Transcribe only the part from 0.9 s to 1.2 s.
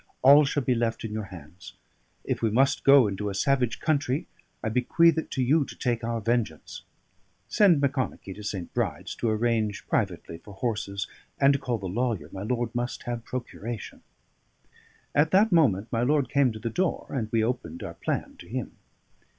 in